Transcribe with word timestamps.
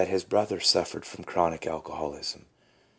his 0.07 0.23
brother 0.23 0.59
suffered 0.59 1.05
from 1.05 1.23
chronic 1.23 1.67
alcoholism. 1.67 2.47